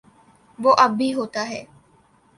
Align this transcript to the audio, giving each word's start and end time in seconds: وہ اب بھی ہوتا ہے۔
وہ 0.59 0.73
اب 0.77 0.91
بھی 0.97 1.13
ہوتا 1.13 1.49
ہے۔ 1.49 1.63